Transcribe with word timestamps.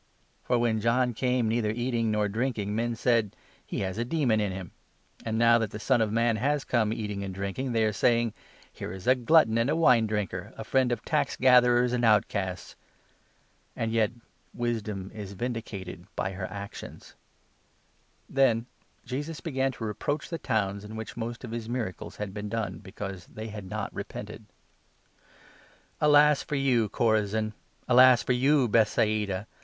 'For, 0.45 0.57
when 0.57 0.81
John 0.81 1.13
came, 1.13 1.47
neither 1.47 1.69
eating 1.69 2.09
nor 2.09 2.27
drinking, 2.27 2.75
men 2.75 2.95
said 2.95 3.35
18' 3.67 3.67
He 3.67 3.79
has 3.81 3.99
a 3.99 4.03
demon 4.03 4.41
in 4.41 4.51
him'; 4.51 4.71
and 5.27 5.37
now 5.37 5.59
that 5.59 5.69
the 5.69 5.77
Son 5.77 6.01
of 6.01 6.11
Man 6.11 6.37
has 6.37 6.63
19 6.65 6.71
come, 6.71 6.91
eating 6.91 7.23
and 7.23 7.35
drinking, 7.35 7.73
they 7.73 7.83
are 7.83 7.93
saying' 7.93 8.33
Here 8.73 8.91
is 8.91 9.05
a 9.05 9.13
glutton 9.13 9.59
and 9.59 9.69
a 9.69 9.75
wine 9.75 10.07
drinker, 10.07 10.53
a 10.57 10.63
friend 10.63 10.91
of 10.91 11.05
tax 11.05 11.35
gatherers 11.37 11.93
and 11.93 12.03
outcasts!' 12.03 12.75
And 13.75 13.91
yet 13.91 14.09
Wisdom 14.55 15.11
is 15.13 15.33
vindicated 15.33 16.07
by 16.15 16.31
her 16.31 16.49
actions." 16.49 17.13
The 18.27 18.33
Doom 18.33 18.49
of 18.49 18.55
Then 18.57 18.65
Jesus 19.05 19.39
began 19.39 19.71
to 19.73 19.83
reproach 19.83 20.29
the 20.31 20.39
towns 20.39 20.83
in 20.83 20.89
20 20.89 20.89
the 20.89 20.89
Towns 20.89 20.91
of 20.95 20.97
which 21.13 21.17
most 21.17 21.43
of 21.43 21.51
his 21.51 21.69
miracles 21.69 22.15
had 22.15 22.33
been 22.33 22.49
done, 22.49 22.79
be 22.79 22.91
caiiiee. 22.91 22.95
cause 22.95 23.25
they 23.27 23.49
had 23.49 23.69
not 23.69 23.93
repented: 23.93 24.45
"Alas 25.99 26.41
for 26.41 26.55
you, 26.55 26.89
Chorazin! 26.89 27.53
Alas 27.87 28.23
for 28.23 28.33
you, 28.33 28.67
Bethsaida 28.67 29.45